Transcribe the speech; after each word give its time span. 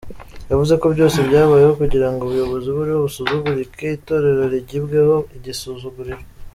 Yavuze 0.49 0.73
ko 0.81 0.85
byose 0.93 1.17
byabayeho 1.27 1.73
kugira 1.81 2.07
ngo 2.11 2.21
ubuyobozi 2.23 2.67
buriho 2.75 2.99
busuzugurike, 3.05 3.85
Itorero 3.97 4.43
rigibweho 4.53 5.15
igisuzuguriro. 5.37 6.23